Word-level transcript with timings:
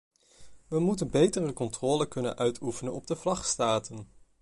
We 0.67 0.79
moeten 0.79 1.11
betere 1.11 1.53
controle 1.53 2.05
kunnen 2.07 2.37
uitoefenen 2.37 2.93
op 2.93 3.07
de 3.07 3.15
vlagstaten. 3.15 4.07